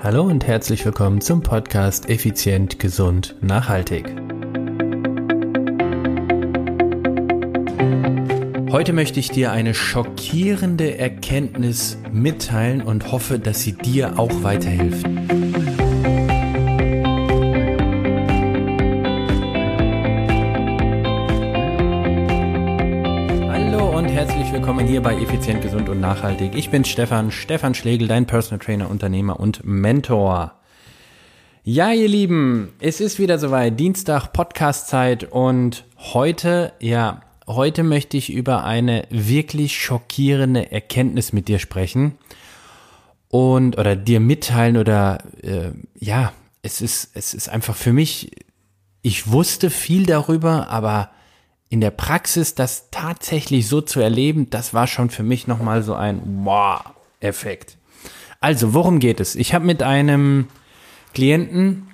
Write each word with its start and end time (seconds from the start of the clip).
Hallo 0.00 0.22
und 0.22 0.46
herzlich 0.46 0.84
willkommen 0.84 1.20
zum 1.20 1.42
Podcast 1.42 2.08
Effizient, 2.08 2.78
Gesund, 2.78 3.34
Nachhaltig. 3.40 4.06
Heute 8.70 8.92
möchte 8.92 9.18
ich 9.18 9.30
dir 9.30 9.50
eine 9.50 9.74
schockierende 9.74 10.96
Erkenntnis 10.98 11.98
mitteilen 12.12 12.80
und 12.80 13.10
hoffe, 13.10 13.40
dass 13.40 13.62
sie 13.62 13.72
dir 13.72 14.20
auch 14.20 14.44
weiterhilft. 14.44 15.04
Hier 24.88 25.02
bei 25.02 25.20
Effizient, 25.20 25.60
Gesund 25.60 25.90
und 25.90 26.00
Nachhaltig. 26.00 26.54
Ich 26.54 26.70
bin 26.70 26.82
Stefan, 26.82 27.30
Stefan 27.30 27.74
Schlegel, 27.74 28.08
dein 28.08 28.24
Personal 28.24 28.58
Trainer, 28.58 28.88
Unternehmer 28.88 29.38
und 29.38 29.62
Mentor. 29.62 30.54
Ja, 31.62 31.92
ihr 31.92 32.08
Lieben, 32.08 32.72
es 32.80 32.98
ist 32.98 33.18
wieder 33.18 33.38
soweit, 33.38 33.78
Dienstag, 33.78 34.32
Podcast-Zeit 34.32 35.24
und 35.24 35.84
heute, 35.98 36.72
ja, 36.80 37.20
heute 37.46 37.82
möchte 37.82 38.16
ich 38.16 38.32
über 38.32 38.64
eine 38.64 39.06
wirklich 39.10 39.78
schockierende 39.78 40.72
Erkenntnis 40.72 41.34
mit 41.34 41.48
dir 41.48 41.58
sprechen 41.58 42.16
und 43.28 43.76
oder 43.76 43.94
dir 43.94 44.20
mitteilen 44.20 44.78
oder 44.78 45.18
äh, 45.42 45.72
ja, 45.98 46.32
es 46.62 46.80
ist 46.80 47.10
es 47.12 47.34
ist 47.34 47.50
einfach 47.50 47.76
für 47.76 47.92
mich. 47.92 48.30
Ich 49.02 49.30
wusste 49.30 49.68
viel 49.68 50.06
darüber, 50.06 50.70
aber 50.70 51.10
in 51.70 51.80
der 51.80 51.90
Praxis 51.90 52.54
das 52.54 52.88
tatsächlich 52.90 53.68
so 53.68 53.80
zu 53.80 54.00
erleben, 54.00 54.50
das 54.50 54.72
war 54.74 54.86
schon 54.86 55.10
für 55.10 55.22
mich 55.22 55.46
nochmal 55.46 55.82
so 55.82 55.94
ein 55.94 56.44
Wow-Effekt. 56.44 57.76
Also, 58.40 58.72
worum 58.72 59.00
geht 59.00 59.20
es? 59.20 59.34
Ich 59.34 59.52
habe 59.52 59.66
mit 59.66 59.82
einem 59.82 60.46
Klienten, 61.12 61.88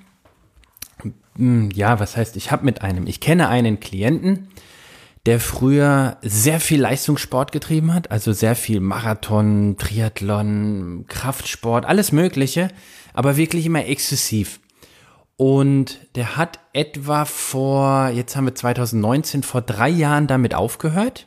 hm, 1.35 1.71
ja, 1.71 1.99
was 1.99 2.15
heißt, 2.15 2.35
ich 2.37 2.51
habe 2.51 2.63
mit 2.63 2.81
einem, 2.81 3.07
ich 3.07 3.19
kenne 3.19 3.49
einen 3.49 3.79
Klienten, 3.79 4.49
der 5.25 5.39
früher 5.39 6.17
sehr 6.21 6.59
viel 6.59 6.79
Leistungssport 6.79 7.51
getrieben 7.51 7.93
hat, 7.93 8.11
also 8.11 8.31
sehr 8.31 8.55
viel 8.55 8.79
Marathon, 8.79 9.75
Triathlon, 9.77 11.05
Kraftsport, 11.07 11.85
alles 11.85 12.11
Mögliche, 12.11 12.69
aber 13.13 13.35
wirklich 13.35 13.65
immer 13.65 13.85
exzessiv. 13.87 14.59
Und 15.37 15.99
der 16.15 16.37
hat 16.37 16.59
etwa 16.71 17.25
vor, 17.25 18.09
jetzt 18.09 18.35
haben 18.35 18.45
wir 18.45 18.55
2019, 18.55 19.43
vor 19.43 19.61
drei 19.61 19.89
Jahren 19.89 20.27
damit 20.27 20.55
aufgehört. 20.55 21.25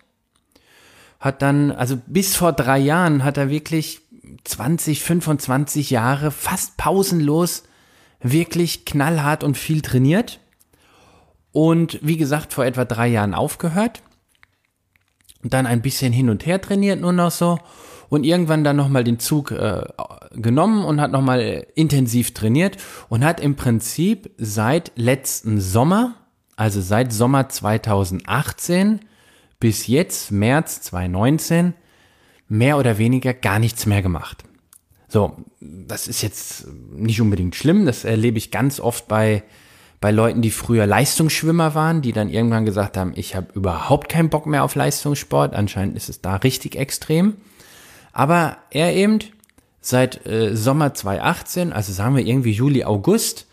Hat 1.20 1.42
dann, 1.42 1.72
also 1.72 1.98
bis 2.06 2.36
vor 2.36 2.52
drei 2.52 2.78
Jahren 2.78 3.24
hat 3.24 3.36
er 3.36 3.50
wirklich 3.50 4.00
20, 4.44 5.02
25 5.02 5.90
Jahre 5.90 6.30
fast 6.30 6.76
pausenlos 6.76 7.64
wirklich 8.20 8.84
knallhart 8.84 9.44
und 9.44 9.56
viel 9.58 9.82
trainiert. 9.82 10.40
Und 11.52 11.98
wie 12.02 12.16
gesagt, 12.16 12.52
vor 12.52 12.64
etwa 12.64 12.84
drei 12.84 13.08
Jahren 13.08 13.34
aufgehört. 13.34 14.02
Und 15.42 15.54
dann 15.54 15.66
ein 15.66 15.82
bisschen 15.82 16.12
hin 16.12 16.30
und 16.30 16.46
her 16.46 16.60
trainiert, 16.60 17.00
nur 17.00 17.12
noch 17.12 17.30
so 17.30 17.58
und 18.08 18.24
irgendwann 18.24 18.64
dann 18.64 18.76
nochmal 18.76 19.04
den 19.04 19.18
Zug 19.18 19.50
äh, 19.50 19.82
genommen 20.32 20.84
und 20.84 21.00
hat 21.00 21.12
nochmal 21.12 21.66
intensiv 21.74 22.34
trainiert 22.34 22.76
und 23.08 23.24
hat 23.24 23.40
im 23.40 23.56
Prinzip 23.56 24.30
seit 24.38 24.92
letzten 24.96 25.60
Sommer, 25.60 26.14
also 26.56 26.80
seit 26.80 27.12
Sommer 27.12 27.48
2018 27.48 29.00
bis 29.60 29.86
jetzt 29.86 30.30
März 30.30 30.82
2019 30.82 31.74
mehr 32.48 32.78
oder 32.78 32.98
weniger 32.98 33.34
gar 33.34 33.58
nichts 33.58 33.86
mehr 33.86 34.02
gemacht. 34.02 34.44
So, 35.08 35.36
das 35.60 36.06
ist 36.06 36.22
jetzt 36.22 36.66
nicht 36.92 37.20
unbedingt 37.20 37.56
schlimm, 37.56 37.86
das 37.86 38.04
erlebe 38.04 38.38
ich 38.38 38.50
ganz 38.50 38.80
oft 38.80 39.08
bei 39.08 39.42
bei 40.00 40.12
Leuten, 40.12 40.42
die 40.42 40.50
früher 40.50 40.86
Leistungsschwimmer 40.86 41.74
waren, 41.74 42.02
die 42.02 42.12
dann 42.12 42.28
irgendwann 42.28 42.64
gesagt 42.64 42.96
haben, 42.96 43.12
ich 43.16 43.34
habe 43.34 43.48
überhaupt 43.54 44.08
keinen 44.08 44.28
Bock 44.28 44.46
mehr 44.46 44.62
auf 44.62 44.74
Leistungssport. 44.74 45.54
Anscheinend 45.54 45.96
ist 45.96 46.08
es 46.08 46.20
da 46.20 46.36
richtig 46.36 46.76
extrem. 46.76 47.38
Aber 48.18 48.56
er 48.70 48.96
eben 48.96 49.20
seit 49.80 50.26
äh, 50.26 50.56
Sommer 50.56 50.92
2018, 50.92 51.72
also 51.72 51.92
sagen 51.92 52.16
wir 52.16 52.26
irgendwie 52.26 52.50
Juli, 52.50 52.82
August, 52.82 53.46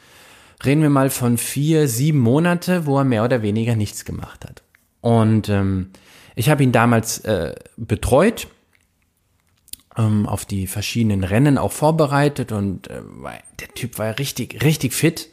reden 0.66 0.82
wir 0.82 0.90
mal 0.90 1.12
von 1.12 1.38
vier, 1.38 1.88
sieben 1.88 2.18
Monate, 2.18 2.88
wo 2.88 2.98
er 2.98 3.04
mehr 3.04 3.24
oder 3.24 3.44
weniger 3.44 3.76
nichts 3.76 4.06
gemacht 4.06 4.44
hat. 4.44 4.64
Und 5.02 5.50
ähm, 5.50 5.92
ich 6.34 6.50
habe 6.50 6.64
ihn 6.64 6.72
damals 6.72 7.20
äh, 7.20 7.54
betreut, 7.78 8.48
ähm, 9.98 10.26
auf 10.26 10.46
die 10.46 10.66
verschiedenen 10.66 11.24
Rennen 11.24 11.60
auch 11.60 11.72
vorbereitet 11.72 12.52
und 12.52 12.88
äh, 12.88 13.02
der 13.60 13.68
Typ 13.68 14.00
war 14.00 14.18
richtig, 14.18 14.64
richtig 14.64 14.94
fit 14.94 15.30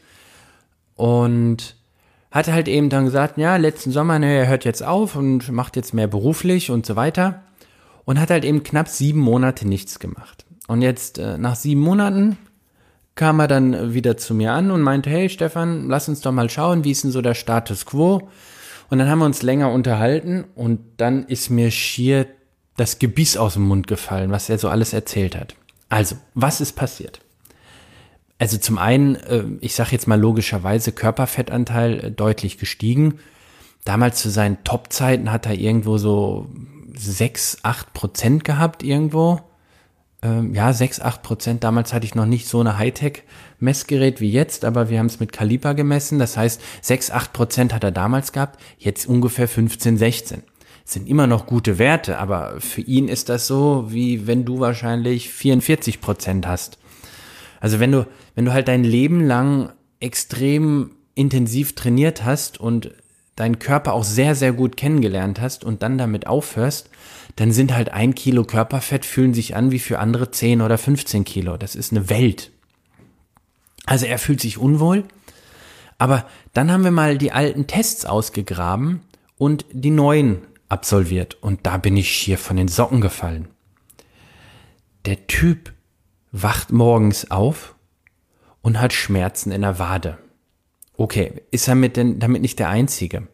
und 0.95 1.77
hatte 2.31 2.53
halt 2.53 2.69
eben 2.69 2.91
dann 2.91 3.07
gesagt, 3.07 3.39
ja, 3.39 3.57
letzten 3.57 3.93
Sommer, 3.93 4.19
ne, 4.19 4.41
er 4.41 4.49
hört 4.49 4.67
jetzt 4.67 4.83
auf 4.83 5.17
und 5.17 5.51
macht 5.51 5.77
jetzt 5.77 5.95
mehr 5.95 6.07
beruflich 6.07 6.71
und 6.71 6.85
so 6.85 6.97
weiter 6.97 7.41
und 8.05 8.21
hat 8.21 8.31
halt 8.31 8.45
eben 8.45 8.63
knapp 8.63 8.89
sieben 8.89 9.21
Monate 9.21 9.67
nichts 9.67 9.99
gemacht. 9.99 10.45
Und 10.69 10.83
jetzt 10.83 11.19
äh, 11.19 11.39
nach 11.39 11.57
sieben 11.57 11.81
Monaten 11.81 12.37
kam 13.15 13.41
er 13.41 13.49
dann 13.49 13.95
wieder 13.95 14.17
zu 14.17 14.35
mir 14.35 14.53
an 14.53 14.71
und 14.71 14.81
meinte, 14.81 15.11
hey 15.11 15.29
Stefan, 15.29 15.89
lass 15.89 16.09
uns 16.09 16.21
doch 16.21 16.33
mal 16.33 16.49
schauen, 16.49 16.85
wie 16.85 16.93
ist 16.93 17.05
denn 17.05 17.11
so 17.11 17.21
der 17.21 17.35
Status 17.35 17.85
quo? 17.85 18.29
Und 18.89 18.99
dann 18.99 19.09
haben 19.09 19.21
wir 19.21 19.27
uns 19.27 19.43
länger 19.43 19.71
unterhalten 19.71 20.45
und 20.55 20.81
dann 20.97 21.25
ist 21.25 21.51
mir 21.51 21.71
schier 21.71 22.27
das 22.77 22.99
Gebiss 22.99 23.37
aus 23.37 23.55
dem 23.55 23.65
Mund 23.65 23.87
gefallen, 23.87 24.31
was 24.31 24.49
er 24.49 24.59
so 24.59 24.69
alles 24.69 24.93
erzählt 24.93 25.37
hat. 25.37 25.55
Also, 25.89 26.17
was 26.35 26.61
ist 26.61 26.73
passiert? 26.73 27.21
Also 28.39 28.59
zum 28.59 28.79
einen, 28.79 29.17
äh, 29.17 29.45
ich 29.61 29.75
sage 29.75 29.91
jetzt 29.93 30.09
mal 30.09 30.19
logischerweise, 30.19 30.93
Körperfettanteil 30.93 32.05
äh, 32.05 32.11
deutlich 32.11 32.59
gestiegen. 32.59 33.19
Damals 33.85 34.21
zu 34.21 34.31
seinen 34.31 34.65
Topzeiten 34.65 35.31
hat 35.31 35.47
er 35.47 35.55
irgendwo 35.55 35.99
so 35.99 36.49
6, 36.97 37.59
8 37.63 37.93
Prozent 37.93 38.45
gehabt 38.45 38.83
irgendwo. 38.83 39.41
Ähm, 40.23 40.55
ja, 40.55 40.73
6, 40.73 41.01
8 41.01 41.23
Prozent. 41.23 41.65
Damals 41.65 41.93
hatte 41.93 42.07
ich 42.07 42.15
noch 42.15 42.27
nicht 42.27 42.47
so 42.47 42.61
eine 42.61 42.79
Hightech-Messgerät 42.79 44.21
wie 44.21 44.31
jetzt, 44.31 44.65
aber 44.65 44.89
wir 44.89 44.99
haben 44.99 45.07
es 45.07 45.21
mit 45.21 45.33
Kaliber 45.33 45.75
gemessen. 45.75 46.19
Das 46.19 46.37
heißt, 46.37 46.61
6, 46.81 47.11
8 47.11 47.33
Prozent 47.33 47.75
hat 47.75 47.85
er 47.85 47.91
damals 47.91 48.33
gehabt, 48.33 48.61
jetzt 48.79 49.07
ungefähr 49.07 49.49
15, 49.49 49.97
16. 49.97 50.43
sind 50.85 51.09
immer 51.09 51.27
noch 51.27 51.47
gute 51.47 51.79
Werte, 51.79 52.19
aber 52.19 52.61
für 52.61 52.83
ihn 52.83 53.09
ist 53.09 53.29
das 53.29 53.47
so, 53.47 53.87
wie 53.89 54.27
wenn 54.27 54.45
du 54.45 54.61
wahrscheinlich 54.61 55.31
44 55.31 56.01
Prozent 56.01 56.47
hast. 56.47 56.79
Also 57.61 57.81
wenn 57.81 57.93
du, 57.93 58.07
wenn 58.35 58.45
du 58.45 58.53
halt 58.53 58.69
dein 58.69 58.85
Leben 58.85 59.25
lang 59.25 59.73
extrem 60.01 60.91
intensiv 61.15 61.75
trainiert 61.75 62.25
hast 62.25 62.59
und 62.59 62.91
deinen 63.43 63.59
Körper 63.59 63.93
auch 63.93 64.05
sehr, 64.05 64.37
sehr 64.37 64.53
gut 64.53 64.77
kennengelernt 64.77 65.41
hast 65.41 65.65
und 65.65 65.83
dann 65.83 65.99
damit 65.99 66.29
aufhörst, 66.29 66.89
dann 67.35 67.51
sind 67.51 67.75
halt 67.75 67.93
ein 67.93 68.15
Kilo 68.15 68.45
Körperfett 68.45 69.05
fühlen 69.05 69.35
sich 69.35 69.57
an 69.57 69.73
wie 69.73 69.81
für 69.81 69.99
andere 69.99 70.31
10 70.31 70.63
oder 70.63 70.79
15 70.79 71.25
Kilo. 71.25 71.57
Das 71.57 71.75
ist 71.75 71.91
eine 71.91 72.09
Welt. 72.09 72.53
Also 73.85 74.07
er 74.07 74.19
fühlt 74.19 74.41
sich 74.41 74.59
unwohl. 74.59 75.05
Aber 75.99 76.25
dann 76.53 76.71
haben 76.71 76.85
wir 76.85 76.93
mal 76.93 77.19
die 77.19 77.33
alten 77.33 77.67
Tests 77.67 78.05
ausgegraben 78.05 79.01
und 79.39 79.65
die 79.73 79.91
neuen 79.91 80.43
absolviert. 80.69 81.37
Und 81.43 81.67
da 81.67 81.79
bin 81.79 81.97
ich 81.97 82.11
schier 82.11 82.39
von 82.39 82.57
den 82.57 82.69
Socken 82.69 83.01
gefallen. 83.01 83.49
Der 85.05 85.27
Typ 85.27 85.73
wacht 86.31 86.71
morgens 86.71 87.31
auf 87.33 87.75
und 88.61 88.81
hat 88.81 88.93
Schmerzen 88.93 89.51
in 89.51 89.63
der 89.63 89.81
Wade. 89.81 90.19
Okay, 91.03 91.33
ist 91.51 91.67
er 91.67 91.75
mit 91.75 91.97
denn, 91.97 92.21
damit 92.21 92.43
nicht 92.43 92.61
der 92.61 92.69
Einzige. 92.69 93.27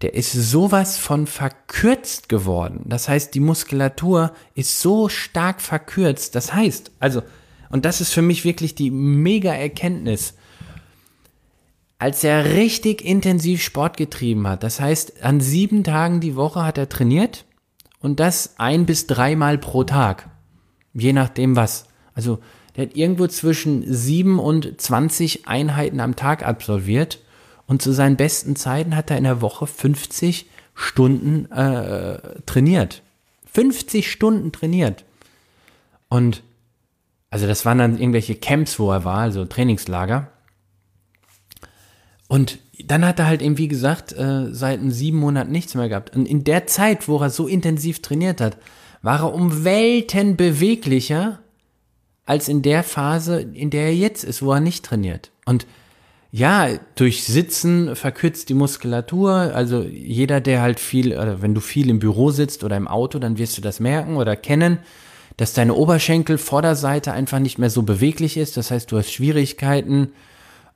Der 0.00 0.14
ist 0.14 0.32
sowas 0.32 0.98
von 0.98 1.28
verkürzt 1.28 2.28
geworden. 2.28 2.80
Das 2.86 3.08
heißt, 3.08 3.32
die 3.36 3.38
Muskulatur 3.38 4.32
ist 4.56 4.80
so 4.80 5.08
stark 5.08 5.60
verkürzt. 5.60 6.34
Das 6.34 6.52
heißt, 6.52 6.90
also, 6.98 7.22
und 7.70 7.84
das 7.84 8.00
ist 8.00 8.12
für 8.12 8.20
mich 8.20 8.44
wirklich 8.44 8.74
die 8.74 8.90
mega 8.90 9.54
Erkenntnis. 9.54 10.34
Als 11.98 12.24
er 12.24 12.46
richtig 12.54 13.04
intensiv 13.04 13.62
Sport 13.62 13.96
getrieben 13.96 14.48
hat, 14.48 14.64
das 14.64 14.80
heißt, 14.80 15.22
an 15.22 15.40
sieben 15.40 15.84
Tagen 15.84 16.18
die 16.18 16.34
Woche 16.34 16.64
hat 16.64 16.78
er 16.78 16.88
trainiert 16.88 17.44
und 18.00 18.18
das 18.18 18.54
ein 18.58 18.86
bis 18.86 19.06
dreimal 19.06 19.56
pro 19.56 19.84
Tag. 19.84 20.30
Je 20.94 21.12
nachdem 21.12 21.54
was. 21.54 21.86
Also, 22.12 22.40
der 22.76 22.86
hat 22.86 22.96
irgendwo 22.96 23.26
zwischen 23.26 23.84
7 23.86 24.38
und 24.38 24.80
20 24.80 25.46
Einheiten 25.46 26.00
am 26.00 26.16
Tag 26.16 26.46
absolviert 26.46 27.18
und 27.66 27.82
zu 27.82 27.92
seinen 27.92 28.16
besten 28.16 28.56
Zeiten 28.56 28.96
hat 28.96 29.10
er 29.10 29.18
in 29.18 29.24
der 29.24 29.40
Woche 29.40 29.66
50 29.66 30.46
Stunden 30.74 31.50
äh, 31.52 32.40
trainiert. 32.46 33.02
50 33.52 34.10
Stunden 34.10 34.52
trainiert. 34.52 35.04
Und 36.08 36.42
also 37.30 37.46
das 37.46 37.64
waren 37.64 37.78
dann 37.78 37.98
irgendwelche 37.98 38.34
Camps, 38.34 38.78
wo 38.78 38.90
er 38.90 39.04
war, 39.04 39.18
also 39.18 39.44
Trainingslager. 39.44 40.28
Und 42.28 42.58
dann 42.84 43.06
hat 43.06 43.18
er 43.18 43.26
halt 43.26 43.42
eben, 43.42 43.58
wie 43.58 43.68
gesagt, 43.68 44.12
äh, 44.12 44.52
seit 44.52 44.80
sieben 44.86 45.18
Monaten 45.18 45.52
nichts 45.52 45.74
mehr 45.74 45.88
gehabt. 45.88 46.16
Und 46.16 46.26
in 46.26 46.44
der 46.44 46.66
Zeit, 46.66 47.08
wo 47.08 47.18
er 47.18 47.30
so 47.30 47.46
intensiv 47.46 48.02
trainiert 48.02 48.40
hat, 48.40 48.56
war 49.02 49.20
er 49.20 49.34
um 49.34 49.64
Welten 49.64 50.36
beweglicher 50.36 51.41
als 52.26 52.48
in 52.48 52.62
der 52.62 52.82
Phase, 52.82 53.40
in 53.40 53.70
der 53.70 53.84
er 53.84 53.94
jetzt 53.94 54.24
ist, 54.24 54.42
wo 54.42 54.52
er 54.52 54.60
nicht 54.60 54.84
trainiert. 54.84 55.30
Und 55.44 55.66
ja, 56.30 56.68
durch 56.94 57.24
Sitzen 57.24 57.94
verkürzt 57.94 58.48
die 58.48 58.54
Muskulatur. 58.54 59.32
Also 59.32 59.82
jeder, 59.82 60.40
der 60.40 60.62
halt 60.62 60.80
viel, 60.80 61.12
oder 61.12 61.42
wenn 61.42 61.54
du 61.54 61.60
viel 61.60 61.90
im 61.90 61.98
Büro 61.98 62.30
sitzt 62.30 62.64
oder 62.64 62.76
im 62.76 62.88
Auto, 62.88 63.18
dann 63.18 63.36
wirst 63.36 63.58
du 63.58 63.62
das 63.62 63.80
merken 63.80 64.16
oder 64.16 64.34
kennen, 64.34 64.78
dass 65.36 65.52
deine 65.52 65.74
Oberschenkel 65.74 66.38
Vorderseite 66.38 67.12
einfach 67.12 67.38
nicht 67.38 67.58
mehr 67.58 67.70
so 67.70 67.82
beweglich 67.82 68.36
ist. 68.38 68.56
Das 68.56 68.70
heißt, 68.70 68.90
du 68.90 68.96
hast 68.96 69.12
Schwierigkeiten, 69.12 70.12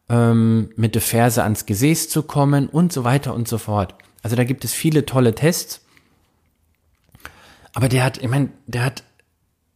ähm, 0.08 0.70
mit 0.76 0.94
der 0.94 1.02
Ferse 1.02 1.42
ans 1.42 1.66
Gesäß 1.66 2.08
zu 2.08 2.22
kommen 2.22 2.68
und 2.68 2.92
so 2.92 3.04
weiter 3.04 3.34
und 3.34 3.48
so 3.48 3.58
fort. 3.58 3.94
Also 4.22 4.36
da 4.36 4.44
gibt 4.44 4.64
es 4.64 4.72
viele 4.72 5.06
tolle 5.06 5.34
Tests. 5.34 5.80
Aber 7.72 7.88
der 7.88 8.04
hat, 8.04 8.18
ich 8.18 8.28
meine, 8.28 8.50
der 8.66 8.84
hat 8.84 9.04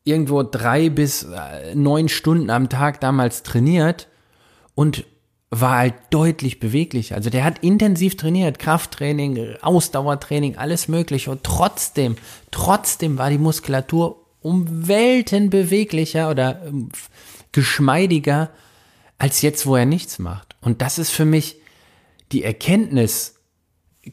irgendwo 0.04 0.42
drei 0.42 0.88
bis 0.88 1.24
äh, 1.24 1.74
neun 1.74 2.08
Stunden 2.08 2.50
am 2.50 2.68
Tag 2.68 3.00
damals 3.00 3.42
trainiert 3.42 4.08
und 4.74 5.04
war 5.50 5.78
halt 5.78 5.94
deutlich 6.10 6.60
beweglich. 6.60 7.14
Also 7.14 7.28
der 7.28 7.44
hat 7.44 7.58
intensiv 7.58 8.16
trainiert, 8.16 8.58
Krafttraining, 8.58 9.56
Ausdauertraining, 9.60 10.56
alles 10.56 10.86
mögliche. 10.86 11.30
Und 11.30 11.42
trotzdem, 11.42 12.16
trotzdem 12.52 13.18
war 13.18 13.30
die 13.30 13.38
Muskulatur 13.38 14.24
um 14.40 14.88
Welten 14.88 15.50
beweglicher 15.50 16.30
oder 16.30 16.64
ähm, 16.64 16.88
geschmeidiger 17.52 18.50
als 19.18 19.42
jetzt, 19.42 19.66
wo 19.66 19.76
er 19.76 19.86
nichts 19.86 20.18
macht. 20.18 20.56
Und 20.60 20.82
das 20.82 20.98
ist 20.98 21.10
für 21.10 21.24
mich 21.24 21.60
die 22.32 22.44
Erkenntnis, 22.44 23.34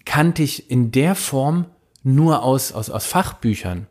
kannte 0.05 0.43
ich 0.43 0.69
in 0.71 0.91
der 0.91 1.15
Form 1.15 1.67
nur 2.03 2.43
aus, 2.43 2.71
aus, 2.71 2.89
aus 2.89 3.05
Fachbüchern. 3.05 3.87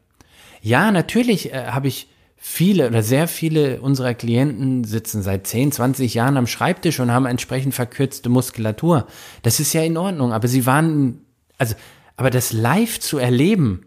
Ja, 0.63 0.91
natürlich 0.93 1.53
äh, 1.53 1.67
habe 1.67 1.89
ich 1.89 2.09
viele 2.37 2.89
oder 2.89 3.03
sehr 3.03 3.29
viele 3.29 3.81
unserer 3.81 4.15
Klienten 4.15 4.85
sitzen 4.85 5.23
seit 5.23 5.47
10, 5.47 5.73
20 5.73 6.15
Jahren 6.15 6.37
am 6.37 6.47
Schreibtisch 6.47 7.01
und 7.01 7.11
haben 7.11 7.27
entsprechend 7.27 7.75
verkürzte 7.75 8.29
Muskulatur. 8.29 9.07
Das 9.43 9.59
ist 9.59 9.73
ja 9.73 9.83
in 9.83 9.97
Ordnung, 9.97 10.33
aber 10.33 10.47
sie 10.47 10.67
waren, 10.67 11.25
also, 11.59 11.75
aber 12.17 12.31
das 12.31 12.53
live 12.53 13.01
zu 13.01 13.19
erleben, 13.19 13.87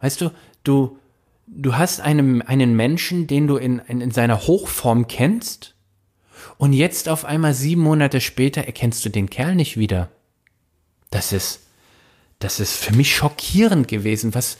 weißt 0.00 0.20
du, 0.22 0.30
du, 0.64 0.98
du 1.46 1.76
hast 1.76 2.00
einem, 2.00 2.42
einen 2.44 2.74
Menschen, 2.74 3.26
den 3.26 3.46
du 3.46 3.56
in, 3.56 3.80
in, 3.86 4.00
in 4.00 4.10
seiner 4.10 4.46
Hochform 4.46 5.06
kennst, 5.06 5.74
und 6.56 6.72
jetzt 6.72 7.08
auf 7.08 7.24
einmal 7.24 7.54
sieben 7.54 7.82
Monate 7.82 8.20
später 8.20 8.62
erkennst 8.62 9.04
du 9.04 9.08
den 9.08 9.30
Kerl 9.30 9.54
nicht 9.54 9.76
wieder. 9.76 10.10
Das 11.10 11.32
ist, 11.32 11.60
das 12.40 12.58
ist 12.58 12.72
für 12.72 12.94
mich 12.94 13.14
schockierend 13.14 13.86
gewesen, 13.86 14.34
was, 14.34 14.58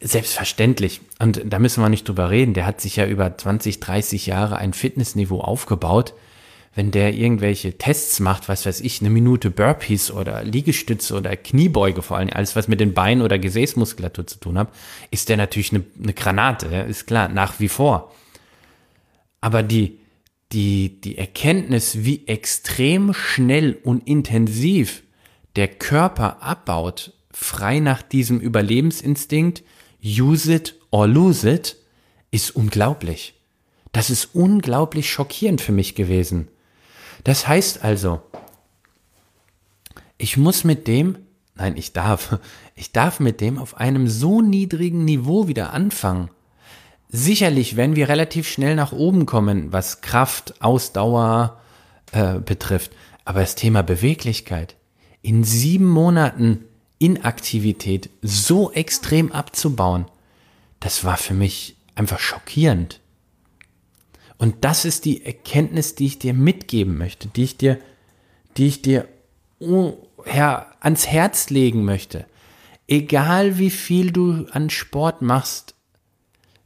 Selbstverständlich. 0.00 1.00
Und 1.18 1.42
da 1.46 1.58
müssen 1.58 1.82
wir 1.82 1.88
nicht 1.88 2.06
drüber 2.06 2.30
reden. 2.30 2.52
Der 2.52 2.66
hat 2.66 2.80
sich 2.80 2.96
ja 2.96 3.06
über 3.06 3.36
20, 3.36 3.80
30 3.80 4.26
Jahre 4.26 4.56
ein 4.56 4.74
Fitnessniveau 4.74 5.40
aufgebaut. 5.40 6.14
Wenn 6.74 6.90
der 6.90 7.14
irgendwelche 7.14 7.78
Tests 7.78 8.20
macht, 8.20 8.50
was 8.50 8.66
weiß 8.66 8.82
ich, 8.82 9.00
eine 9.00 9.08
Minute 9.08 9.50
Burpees 9.50 10.10
oder 10.10 10.44
Liegestütze 10.44 11.16
oder 11.16 11.34
Kniebeuge 11.34 12.02
vor 12.02 12.18
allem, 12.18 12.28
alles 12.30 12.54
was 12.54 12.68
mit 12.68 12.80
den 12.80 12.92
Beinen 12.92 13.22
oder 13.22 13.38
Gesäßmuskulatur 13.38 14.26
zu 14.26 14.38
tun 14.38 14.58
hat, 14.58 14.68
ist 15.10 15.30
der 15.30 15.38
natürlich 15.38 15.72
eine, 15.72 15.84
eine 16.02 16.12
Granate, 16.12 16.66
ist 16.66 17.06
klar, 17.06 17.30
nach 17.30 17.58
wie 17.60 17.68
vor. 17.68 18.14
Aber 19.40 19.62
die, 19.62 20.00
die, 20.52 21.00
die 21.00 21.16
Erkenntnis, 21.16 22.04
wie 22.04 22.26
extrem 22.26 23.14
schnell 23.14 23.78
und 23.82 24.06
intensiv 24.06 25.02
der 25.56 25.68
Körper 25.68 26.42
abbaut, 26.42 27.14
frei 27.30 27.80
nach 27.80 28.02
diesem 28.02 28.38
Überlebensinstinkt, 28.38 29.62
use 30.06 30.52
it 30.52 30.74
or 30.90 31.08
lose 31.08 31.48
it, 31.48 31.76
ist 32.30 32.54
unglaublich. 32.54 33.34
Das 33.92 34.10
ist 34.10 34.34
unglaublich 34.34 35.10
schockierend 35.10 35.60
für 35.60 35.72
mich 35.72 35.94
gewesen. 35.94 36.48
Das 37.24 37.48
heißt 37.48 37.82
also, 37.82 38.20
ich 40.18 40.36
muss 40.36 40.64
mit 40.64 40.86
dem, 40.86 41.18
nein, 41.54 41.76
ich 41.76 41.92
darf, 41.92 42.38
ich 42.74 42.92
darf 42.92 43.20
mit 43.20 43.40
dem 43.40 43.58
auf 43.58 43.78
einem 43.78 44.06
so 44.08 44.42
niedrigen 44.42 45.04
Niveau 45.04 45.48
wieder 45.48 45.72
anfangen. 45.72 46.30
Sicherlich 47.08 47.76
werden 47.76 47.96
wir 47.96 48.08
relativ 48.08 48.48
schnell 48.48 48.76
nach 48.76 48.92
oben 48.92 49.26
kommen, 49.26 49.72
was 49.72 50.00
Kraft, 50.00 50.60
Ausdauer 50.60 51.60
äh, 52.12 52.38
betrifft. 52.38 52.92
Aber 53.24 53.40
das 53.40 53.54
Thema 53.54 53.82
Beweglichkeit. 53.82 54.76
In 55.22 55.42
sieben 55.42 55.86
Monaten 55.86 56.64
Inaktivität 56.98 58.10
so 58.22 58.72
extrem 58.72 59.32
abzubauen, 59.32 60.06
das 60.80 61.04
war 61.04 61.16
für 61.16 61.34
mich 61.34 61.76
einfach 61.94 62.18
schockierend. 62.18 63.00
Und 64.38 64.64
das 64.64 64.84
ist 64.84 65.04
die 65.04 65.24
Erkenntnis, 65.24 65.94
die 65.94 66.06
ich 66.06 66.18
dir 66.18 66.34
mitgeben 66.34 66.98
möchte, 66.98 67.28
die 67.28 67.44
ich 67.44 67.56
dir, 67.56 67.78
die 68.56 68.66
ich 68.66 68.82
dir 68.82 69.08
oh, 69.58 69.94
ans 70.80 71.06
Herz 71.06 71.50
legen 71.50 71.84
möchte. 71.84 72.26
Egal 72.88 73.58
wie 73.58 73.70
viel 73.70 74.12
du 74.12 74.46
an 74.52 74.70
Sport 74.70 75.22
machst, 75.22 75.74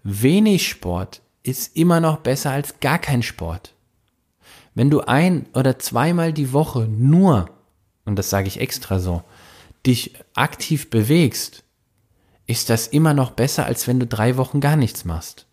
wenig 0.02 0.68
Sport 0.68 1.22
ist 1.42 1.76
immer 1.76 2.00
noch 2.00 2.18
besser 2.18 2.50
als 2.50 2.80
gar 2.80 2.98
kein 2.98 3.22
Sport. 3.22 3.74
Wenn 4.74 4.90
du 4.90 5.00
ein 5.00 5.46
oder 5.54 5.78
zweimal 5.78 6.32
die 6.32 6.52
Woche 6.52 6.86
nur, 6.86 7.48
und 8.04 8.16
das 8.16 8.30
sage 8.30 8.48
ich 8.48 8.60
extra 8.60 8.98
so, 8.98 9.22
dich 9.86 10.14
aktiv 10.34 10.90
bewegst, 10.90 11.64
ist 12.46 12.68
das 12.68 12.86
immer 12.88 13.14
noch 13.14 13.30
besser, 13.30 13.66
als 13.66 13.86
wenn 13.86 14.00
du 14.00 14.06
drei 14.06 14.36
Wochen 14.36 14.60
gar 14.60 14.76
nichts 14.76 15.04
machst. 15.04 15.46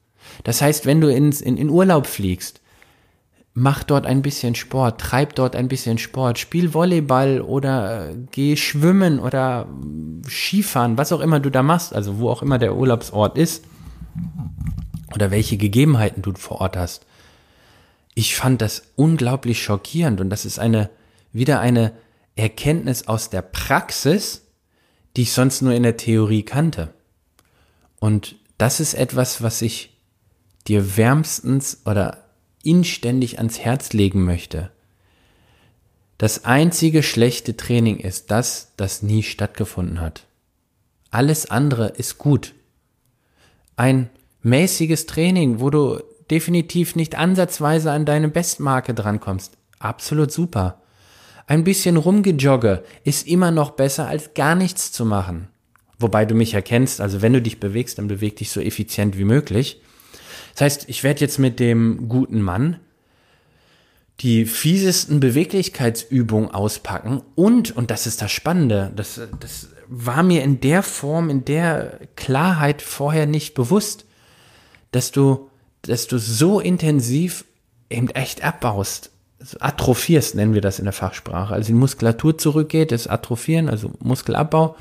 Das 0.43 0.61
heißt, 0.61 0.85
wenn 0.85 1.01
du 1.01 1.13
ins, 1.13 1.41
in, 1.41 1.57
in 1.57 1.69
Urlaub 1.69 2.07
fliegst, 2.07 2.61
mach 3.53 3.83
dort 3.83 4.05
ein 4.05 4.21
bisschen 4.21 4.55
Sport, 4.55 5.01
treib 5.01 5.33
dort 5.35 5.55
ein 5.55 5.67
bisschen 5.67 5.97
Sport, 5.97 6.37
spiel 6.37 6.73
Volleyball 6.73 7.41
oder 7.41 8.09
äh, 8.09 8.15
geh 8.31 8.55
schwimmen 8.55 9.19
oder 9.19 9.67
äh, 9.67 10.29
Skifahren, 10.29 10.97
was 10.97 11.11
auch 11.11 11.21
immer 11.21 11.39
du 11.39 11.49
da 11.49 11.63
machst, 11.63 11.93
also 11.93 12.19
wo 12.19 12.29
auch 12.29 12.43
immer 12.43 12.59
der 12.59 12.75
Urlaubsort 12.75 13.37
ist 13.37 13.63
oder 15.15 15.31
welche 15.31 15.57
Gegebenheiten 15.57 16.21
du 16.21 16.33
vor 16.33 16.61
Ort 16.61 16.77
hast. 16.77 17.05
Ich 18.13 18.35
fand 18.35 18.61
das 18.61 18.83
unglaublich 18.95 19.63
schockierend 19.63 20.21
und 20.21 20.29
das 20.29 20.45
ist 20.45 20.59
eine, 20.59 20.89
wieder 21.33 21.59
eine 21.59 21.93
Erkenntnis 22.37 23.07
aus 23.07 23.29
der 23.29 23.41
Praxis, 23.41 24.43
die 25.15 25.23
ich 25.23 25.33
sonst 25.33 25.61
nur 25.61 25.73
in 25.73 25.83
der 25.83 25.97
Theorie 25.97 26.43
kannte. 26.43 26.93
Und 27.99 28.35
das 28.57 28.79
ist 28.79 28.93
etwas, 28.93 29.41
was 29.41 29.61
ich 29.61 29.97
dir 30.67 30.97
wärmstens 30.97 31.81
oder 31.85 32.25
inständig 32.63 33.37
ans 33.37 33.59
Herz 33.59 33.93
legen 33.93 34.23
möchte. 34.25 34.71
Das 36.17 36.45
einzige 36.45 37.03
schlechte 37.03 37.57
Training 37.57 37.97
ist 37.97 38.31
das, 38.31 38.73
das 38.75 39.03
nie 39.03 39.23
stattgefunden 39.23 40.01
hat. 40.01 40.25
Alles 41.11 41.49
andere 41.49 41.89
ist 41.89 42.17
gut. 42.17 42.53
Ein 43.75 44.09
mäßiges 44.41 45.05
Training, 45.05 45.59
wo 45.59 45.69
du 45.69 46.01
definitiv 46.29 46.95
nicht 46.95 47.15
ansatzweise 47.15 47.91
an 47.91 48.05
deine 48.05 48.27
Bestmarke 48.29 48.93
drankommst, 48.93 49.57
absolut 49.79 50.31
super. 50.31 50.81
Ein 51.47 51.63
bisschen 51.63 51.95
rumgejogge 51.95 52.83
ist 53.05 53.25
immer 53.25 53.51
noch 53.51 53.71
besser 53.71 54.07
als 54.07 54.33
gar 54.33 54.53
nichts 54.53 54.91
zu 54.91 55.05
machen. 55.05 55.47
Wobei 55.97 56.25
du 56.25 56.35
mich 56.35 56.53
erkennst, 56.53 56.99
also 56.99 57.21
wenn 57.21 57.33
du 57.33 57.41
dich 57.41 57.59
bewegst, 57.59 57.97
dann 57.97 58.09
beweg 58.09 58.35
dich 58.35 58.51
so 58.51 58.59
effizient 58.59 59.17
wie 59.17 59.23
möglich. 59.23 59.81
Das 60.53 60.61
heißt, 60.61 60.89
ich 60.89 61.03
werde 61.03 61.21
jetzt 61.21 61.39
mit 61.39 61.59
dem 61.59 62.09
guten 62.09 62.41
Mann 62.41 62.81
die 64.19 64.45
fiesesten 64.45 65.19
Beweglichkeitsübungen 65.19 66.51
auspacken 66.51 67.21
und, 67.35 67.75
und 67.77 67.91
das 67.91 68.07
ist 68.07 68.21
das 68.21 68.31
Spannende, 68.31 68.91
das, 68.95 69.21
das 69.39 69.69
war 69.87 70.23
mir 70.23 70.43
in 70.43 70.59
der 70.59 70.83
Form, 70.83 71.29
in 71.29 71.45
der 71.45 71.99
Klarheit 72.15 72.81
vorher 72.81 73.27
nicht 73.27 73.53
bewusst, 73.53 74.05
dass 74.91 75.11
du, 75.11 75.49
dass 75.83 76.07
du 76.07 76.17
so 76.17 76.59
intensiv 76.59 77.45
eben 77.89 78.09
echt 78.09 78.43
abbaust 78.43 79.11
atrophierst, 79.59 80.35
nennen 80.35 80.53
wir 80.53 80.61
das 80.61 80.79
in 80.79 80.85
der 80.85 80.93
Fachsprache. 80.93 81.53
Also 81.53 81.67
die 81.67 81.73
Muskulatur 81.73 82.37
zurückgeht, 82.37 82.91
das 82.91 83.07
Atrophieren, 83.07 83.69
also 83.69 83.91
Muskelabbau, 83.99 84.75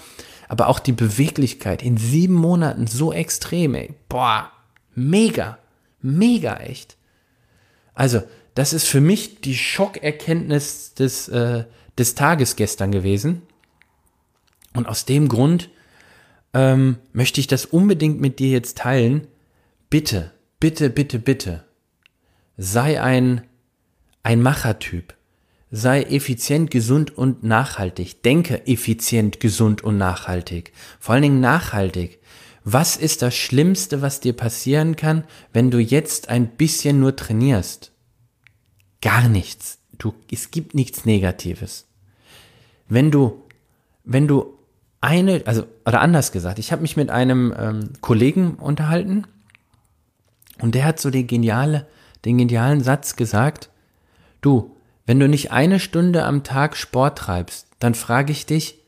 aber 0.48 0.68
auch 0.68 0.78
die 0.78 0.92
Beweglichkeit 0.92 1.82
in 1.82 1.96
sieben 1.96 2.34
Monaten 2.34 2.86
so 2.86 3.12
extrem, 3.12 3.74
ey. 3.74 3.94
Boah, 4.08 4.50
mega, 4.94 5.58
mega 6.00 6.56
echt. 6.56 6.96
Also, 7.94 8.22
das 8.54 8.72
ist 8.72 8.86
für 8.86 9.00
mich 9.00 9.40
die 9.40 9.56
Schockerkenntnis 9.56 10.94
des, 10.94 11.28
äh, 11.28 11.64
des 11.98 12.14
Tages 12.14 12.56
gestern 12.56 12.90
gewesen. 12.90 13.42
Und 14.74 14.88
aus 14.88 15.04
dem 15.04 15.28
Grund 15.28 15.70
ähm, 16.54 16.96
möchte 17.12 17.40
ich 17.40 17.46
das 17.46 17.66
unbedingt 17.66 18.20
mit 18.20 18.38
dir 18.38 18.50
jetzt 18.50 18.78
teilen. 18.78 19.26
Bitte, 19.90 20.32
bitte, 20.58 20.90
bitte, 20.90 21.18
bitte, 21.18 21.64
sei 22.56 23.00
ein 23.00 23.42
ein 24.26 24.42
Machertyp. 24.42 25.14
Sei 25.70 26.02
effizient, 26.02 26.72
gesund 26.72 27.16
und 27.16 27.44
nachhaltig. 27.44 28.24
Denke 28.24 28.66
effizient, 28.66 29.38
gesund 29.38 29.84
und 29.84 29.98
nachhaltig. 29.98 30.72
Vor 30.98 31.14
allen 31.14 31.22
Dingen 31.22 31.40
nachhaltig. 31.40 32.18
Was 32.64 32.96
ist 32.96 33.22
das 33.22 33.36
Schlimmste, 33.36 34.02
was 34.02 34.18
dir 34.18 34.32
passieren 34.32 34.96
kann, 34.96 35.22
wenn 35.52 35.70
du 35.70 35.78
jetzt 35.78 36.28
ein 36.28 36.48
bisschen 36.48 36.98
nur 36.98 37.14
trainierst? 37.14 37.92
Gar 39.00 39.28
nichts. 39.28 39.78
Du, 39.96 40.12
es 40.28 40.50
gibt 40.50 40.74
nichts 40.74 41.04
Negatives. 41.04 41.86
Wenn 42.88 43.12
du, 43.12 43.44
wenn 44.02 44.26
du 44.26 44.58
eine, 45.00 45.42
also, 45.46 45.66
oder 45.84 46.00
anders 46.00 46.32
gesagt, 46.32 46.58
ich 46.58 46.72
habe 46.72 46.82
mich 46.82 46.96
mit 46.96 47.10
einem 47.10 47.54
ähm, 47.56 47.92
Kollegen 48.00 48.56
unterhalten 48.56 49.24
und 50.58 50.74
der 50.74 50.84
hat 50.84 50.98
so 50.98 51.10
den, 51.10 51.28
geniale, 51.28 51.86
den 52.24 52.38
genialen 52.38 52.82
Satz 52.82 53.14
gesagt, 53.14 53.70
du, 54.46 54.76
wenn 55.04 55.20
du 55.20 55.28
nicht 55.28 55.52
eine 55.52 55.80
Stunde 55.80 56.24
am 56.24 56.44
Tag 56.44 56.76
Sport 56.76 57.18
treibst, 57.18 57.66
dann 57.78 57.94
frage 57.94 58.32
ich 58.32 58.46
dich, 58.46 58.78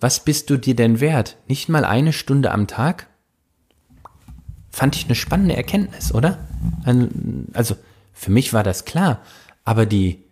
was 0.00 0.24
bist 0.24 0.48
du 0.48 0.56
dir 0.56 0.76
denn 0.76 1.00
wert? 1.00 1.36
Nicht 1.48 1.68
mal 1.68 1.84
eine 1.84 2.12
Stunde 2.12 2.52
am 2.52 2.66
Tag? 2.66 3.08
Fand 4.70 4.94
ich 4.94 5.06
eine 5.06 5.16
spannende 5.16 5.56
Erkenntnis, 5.56 6.14
oder? 6.14 6.38
Also, 7.52 7.76
für 8.12 8.30
mich 8.30 8.52
war 8.52 8.62
das 8.62 8.84
klar. 8.84 9.20
Aber 9.64 9.86
die, 9.86 10.24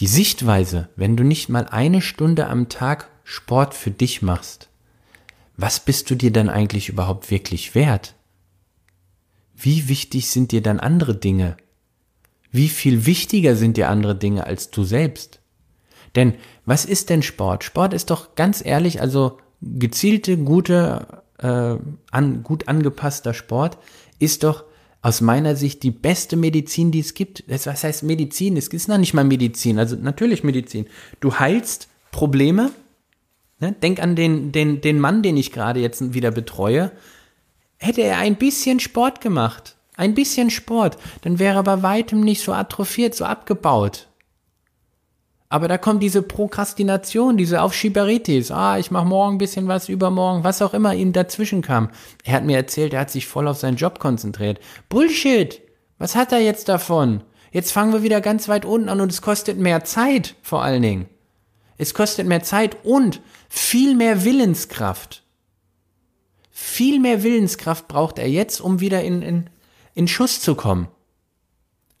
die 0.00 0.08
Sichtweise, 0.08 0.88
wenn 0.96 1.16
du 1.16 1.22
nicht 1.22 1.48
mal 1.48 1.66
eine 1.68 2.02
Stunde 2.02 2.48
am 2.48 2.68
Tag 2.68 3.08
Sport 3.22 3.74
für 3.74 3.92
dich 3.92 4.20
machst, 4.20 4.68
was 5.56 5.78
bist 5.78 6.10
du 6.10 6.16
dir 6.16 6.32
dann 6.32 6.48
eigentlich 6.48 6.88
überhaupt 6.88 7.30
wirklich 7.30 7.76
wert? 7.76 8.14
Wie 9.54 9.88
wichtig 9.88 10.28
sind 10.28 10.50
dir 10.50 10.62
dann 10.62 10.80
andere 10.80 11.14
Dinge? 11.14 11.56
Wie 12.54 12.68
viel 12.68 13.04
wichtiger 13.04 13.56
sind 13.56 13.76
dir 13.76 13.88
andere 13.88 14.14
Dinge 14.14 14.46
als 14.46 14.70
du 14.70 14.84
selbst? 14.84 15.40
Denn 16.14 16.34
was 16.64 16.84
ist 16.84 17.10
denn 17.10 17.24
Sport? 17.24 17.64
Sport 17.64 17.92
ist 17.92 18.10
doch 18.10 18.36
ganz 18.36 18.64
ehrlich, 18.64 19.00
also 19.00 19.38
gezielte, 19.60 20.38
gute, 20.38 21.24
äh, 21.40 21.76
an, 22.12 22.42
gut 22.44 22.68
angepasster 22.68 23.34
Sport 23.34 23.78
ist 24.20 24.44
doch 24.44 24.62
aus 25.02 25.20
meiner 25.20 25.56
Sicht 25.56 25.82
die 25.82 25.90
beste 25.90 26.36
Medizin, 26.36 26.92
die 26.92 27.00
es 27.00 27.14
gibt. 27.14 27.42
Das, 27.48 27.66
was 27.66 27.82
heißt 27.82 28.04
Medizin? 28.04 28.56
Es 28.56 28.68
ist 28.68 28.86
noch 28.86 28.98
nicht 28.98 29.14
mal 29.14 29.24
Medizin, 29.24 29.80
also 29.80 29.96
natürlich 29.96 30.44
Medizin. 30.44 30.86
Du 31.18 31.34
heilst 31.40 31.88
Probleme. 32.12 32.70
Ne? 33.58 33.72
Denk 33.82 34.00
an 34.00 34.14
den, 34.14 34.52
den, 34.52 34.80
den 34.80 35.00
Mann, 35.00 35.24
den 35.24 35.36
ich 35.36 35.50
gerade 35.50 35.80
jetzt 35.80 36.14
wieder 36.14 36.30
betreue. 36.30 36.92
Hätte 37.78 38.02
er 38.02 38.18
ein 38.18 38.36
bisschen 38.36 38.78
Sport 38.78 39.20
gemacht, 39.20 39.74
ein 39.96 40.14
bisschen 40.14 40.50
Sport, 40.50 40.98
dann 41.22 41.38
wäre 41.38 41.56
er 41.56 41.62
bei 41.62 41.82
weitem 41.82 42.20
nicht 42.20 42.42
so 42.42 42.52
atrophiert, 42.52 43.14
so 43.14 43.24
abgebaut. 43.24 44.08
Aber 45.48 45.68
da 45.68 45.78
kommt 45.78 46.02
diese 46.02 46.22
Prokrastination, 46.22 47.36
diese 47.36 47.62
Aufschieberitis. 47.62 48.50
Ah, 48.50 48.78
ich 48.78 48.90
mache 48.90 49.06
morgen 49.06 49.36
ein 49.36 49.38
bisschen 49.38 49.68
was, 49.68 49.88
übermorgen, 49.88 50.42
was 50.42 50.62
auch 50.62 50.74
immer 50.74 50.94
ihm 50.94 51.12
dazwischen 51.12 51.62
kam. 51.62 51.90
Er 52.24 52.34
hat 52.34 52.44
mir 52.44 52.56
erzählt, 52.56 52.92
er 52.92 53.00
hat 53.00 53.10
sich 53.10 53.28
voll 53.28 53.46
auf 53.46 53.58
seinen 53.58 53.76
Job 53.76 54.00
konzentriert. 54.00 54.58
Bullshit! 54.88 55.62
Was 55.98 56.16
hat 56.16 56.32
er 56.32 56.40
jetzt 56.40 56.68
davon? 56.68 57.22
Jetzt 57.52 57.70
fangen 57.70 57.92
wir 57.92 58.02
wieder 58.02 58.20
ganz 58.20 58.48
weit 58.48 58.64
unten 58.64 58.88
an 58.88 59.00
und 59.00 59.12
es 59.12 59.22
kostet 59.22 59.58
mehr 59.58 59.84
Zeit, 59.84 60.34
vor 60.42 60.64
allen 60.64 60.82
Dingen. 60.82 61.08
Es 61.78 61.94
kostet 61.94 62.26
mehr 62.26 62.42
Zeit 62.42 62.78
und 62.84 63.20
viel 63.48 63.94
mehr 63.94 64.24
Willenskraft. 64.24 65.22
Viel 66.50 66.98
mehr 66.98 67.22
Willenskraft 67.22 67.86
braucht 67.86 68.18
er 68.18 68.28
jetzt, 68.28 68.60
um 68.60 68.80
wieder 68.80 69.02
in, 69.02 69.22
in, 69.22 69.50
in 69.94 70.08
Schuss 70.08 70.40
zu 70.40 70.54
kommen. 70.54 70.88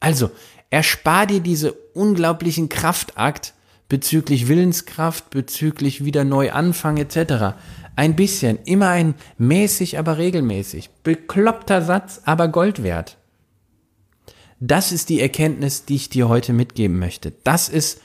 Also, 0.00 0.30
erspar 0.70 1.26
dir 1.26 1.40
diese 1.40 1.72
unglaublichen 1.72 2.68
Kraftakt 2.68 3.54
bezüglich 3.88 4.48
Willenskraft, 4.48 5.30
bezüglich 5.30 6.04
wieder 6.04 6.24
neu 6.24 6.52
anfangen 6.52 6.98
etc. 6.98 7.56
Ein 7.96 8.16
bisschen, 8.16 8.58
immer 8.64 8.88
ein 8.88 9.14
mäßig, 9.38 9.98
aber 9.98 10.18
regelmäßig. 10.18 10.90
Bekloppter 11.02 11.82
Satz, 11.82 12.22
aber 12.24 12.48
Gold 12.48 12.82
wert. 12.82 13.16
Das 14.60 14.92
ist 14.92 15.08
die 15.08 15.20
Erkenntnis, 15.20 15.84
die 15.84 15.96
ich 15.96 16.08
dir 16.08 16.28
heute 16.28 16.52
mitgeben 16.52 16.98
möchte. 16.98 17.32
Das 17.44 17.68
ist 17.68 18.00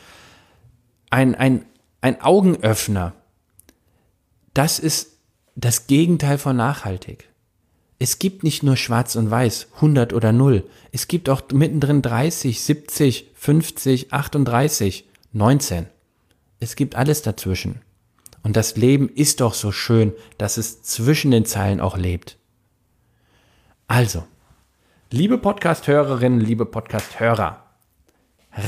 ein, 1.10 1.36
ein, 1.36 1.66
ein 2.02 2.22
Augenöffner. 2.22 3.14
Das 4.54 4.80
ist 4.80 5.18
das 5.56 5.88
Gegenteil 5.88 6.38
von 6.38 6.56
nachhaltig 6.56 7.30
es 8.02 8.18
gibt 8.18 8.44
nicht 8.44 8.64
nur 8.64 8.78
schwarz 8.78 9.18
und 9.18 9.30
weiß, 9.30 9.68
100 9.76 10.14
oder 10.14 10.32
0. 10.32 10.64
Es 10.94 11.10
gibt 11.10 11.30
auch 11.30 11.42
mittendrin 11.52 12.02
30, 12.02 12.62
70, 12.62 13.32
50, 13.36 14.14
38, 14.14 15.06
19. 15.34 15.86
Es 16.62 16.78
gibt 16.78 16.96
alles 16.96 17.22
dazwischen. 17.22 17.82
Und 18.42 18.56
das 18.56 18.78
Leben 18.78 19.10
ist 19.10 19.42
doch 19.42 19.54
so 19.54 19.74
schön, 19.74 20.14
dass 20.38 20.56
es 20.56 20.82
zwischen 20.82 21.32
den 21.32 21.44
Zeilen 21.44 21.82
auch 21.82 21.98
lebt. 21.98 22.38
Also, 23.88 24.24
liebe 25.12 25.38
Podcast-Hörerinnen, 25.38 26.40
liebe 26.40 26.66
Podcast-Hörer, 26.66 27.66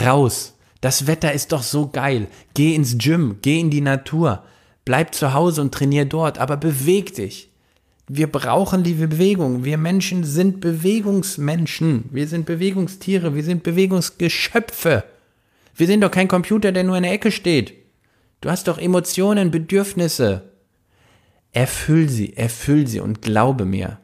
raus. 0.03 0.57
Das 0.81 1.07
Wetter 1.07 1.31
ist 1.31 1.53
doch 1.53 1.63
so 1.63 1.87
geil. 1.87 2.27
Geh 2.53 2.75
ins 2.75 2.97
Gym, 2.97 3.37
geh 3.41 3.61
in 3.61 3.69
die 3.69 3.81
Natur. 3.81 4.43
Bleib 4.83 5.15
zu 5.15 5.33
Hause 5.33 5.61
und 5.61 5.73
trainier 5.73 6.05
dort, 6.05 6.37
aber 6.37 6.57
beweg 6.57 7.15
dich. 7.15 7.50
Wir 8.13 8.27
brauchen 8.27 8.83
die 8.83 8.95
Bewegung. 8.95 9.63
Wir 9.63 9.77
Menschen 9.77 10.25
sind 10.25 10.59
Bewegungsmenschen. 10.59 12.09
Wir 12.11 12.27
sind 12.27 12.45
Bewegungstiere. 12.45 13.35
Wir 13.35 13.43
sind 13.45 13.63
Bewegungsgeschöpfe. 13.63 15.05
Wir 15.77 15.87
sind 15.87 16.01
doch 16.01 16.11
kein 16.11 16.27
Computer, 16.27 16.73
der 16.73 16.83
nur 16.83 16.97
in 16.97 17.03
der 17.03 17.13
Ecke 17.13 17.31
steht. 17.31 17.73
Du 18.41 18.49
hast 18.49 18.67
doch 18.67 18.79
Emotionen, 18.79 19.49
Bedürfnisse. 19.49 20.51
Erfüll 21.53 22.09
sie, 22.09 22.35
erfüll 22.35 22.85
sie 22.85 22.99
und 22.99 23.21
glaube 23.21 23.63
mir, 23.63 23.97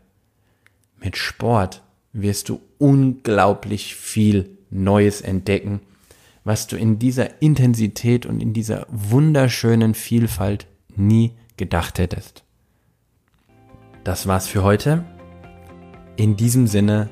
mit 1.03 1.17
Sport 1.17 1.83
wirst 2.13 2.47
du 2.47 2.61
unglaublich 2.77 3.95
viel 3.95 4.57
Neues 4.69 5.19
entdecken, 5.19 5.81
was 6.45 6.67
du 6.67 6.77
in 6.77 6.97
dieser 6.97 7.41
Intensität 7.41 8.25
und 8.25 8.39
in 8.39 8.53
dieser 8.53 8.87
wunderschönen 8.89 9.95
Vielfalt 9.95 10.65
nie 10.95 11.33
gedacht 11.57 11.99
hättest. 11.99 12.46
Das 14.07 14.25
war's 14.25 14.47
für 14.47 14.63
heute. 14.63 15.03
In 16.15 16.37
diesem 16.37 16.65
Sinne 16.65 17.09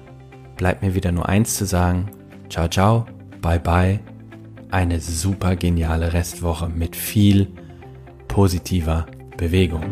bleibt 0.56 0.82
mir 0.82 0.96
wieder 0.96 1.12
nur 1.12 1.28
eins 1.28 1.58
zu 1.58 1.66
sagen. 1.66 2.10
Ciao, 2.50 2.70
ciao, 2.70 3.06
bye, 3.42 3.60
bye. 3.60 4.00
Eine 4.72 5.02
super 5.02 5.58
geniale 5.58 6.14
Restwoche 6.14 6.70
mit 6.70 6.96
viel 6.96 7.52
positiver 8.30 9.08
Bewegung. 9.36 9.84